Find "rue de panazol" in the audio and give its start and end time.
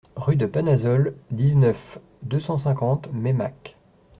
0.15-1.13